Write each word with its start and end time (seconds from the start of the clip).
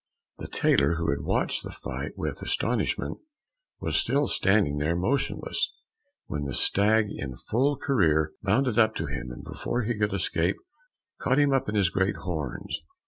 The 0.39 0.47
tailor, 0.47 0.95
who 0.95 1.11
had 1.11 1.21
watched 1.21 1.61
the 1.61 1.69
fight 1.71 2.17
with 2.17 2.41
astonishment, 2.41 3.19
was 3.79 3.97
still 3.97 4.25
standing 4.25 4.79
there 4.79 4.95
motionless, 4.95 5.75
when 6.25 6.45
the 6.45 6.55
stag 6.55 7.11
in 7.11 7.35
full 7.37 7.77
career 7.77 8.33
bounded 8.41 8.79
up 8.79 8.95
to 8.95 9.05
him, 9.05 9.29
and 9.29 9.43
before 9.43 9.83
he 9.83 9.95
could 9.95 10.11
escape, 10.13 10.55
caught 11.19 11.37
him 11.37 11.53
up 11.53 11.69
on 11.69 11.75
his 11.75 11.91
great 11.91 12.15
horns. 12.15 12.81